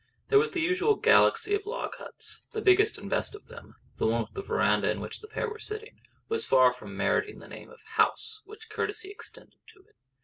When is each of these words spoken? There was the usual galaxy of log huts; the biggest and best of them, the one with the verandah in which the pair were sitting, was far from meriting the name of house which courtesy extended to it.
There 0.29 0.39
was 0.39 0.49
the 0.49 0.61
usual 0.61 0.95
galaxy 0.95 1.53
of 1.53 1.67
log 1.67 1.97
huts; 1.97 2.39
the 2.53 2.59
biggest 2.63 2.97
and 2.97 3.07
best 3.07 3.35
of 3.35 3.49
them, 3.49 3.75
the 3.99 4.07
one 4.07 4.23
with 4.23 4.33
the 4.33 4.41
verandah 4.41 4.89
in 4.89 4.99
which 4.99 5.19
the 5.19 5.27
pair 5.27 5.47
were 5.47 5.59
sitting, 5.59 6.01
was 6.27 6.47
far 6.47 6.73
from 6.73 6.97
meriting 6.97 7.37
the 7.37 7.47
name 7.47 7.69
of 7.69 7.81
house 7.97 8.41
which 8.43 8.67
courtesy 8.67 9.11
extended 9.11 9.59
to 9.67 9.81
it. 9.87 9.95